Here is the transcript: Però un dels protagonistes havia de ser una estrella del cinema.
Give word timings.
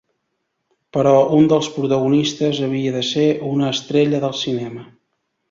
Però 0.95 1.11
un 1.39 1.45
dels 1.51 1.69
protagonistes 1.75 2.63
havia 2.69 2.95
de 2.97 3.05
ser 3.11 3.27
una 3.51 3.69
estrella 3.77 4.25
del 4.27 4.35
cinema. 4.41 4.89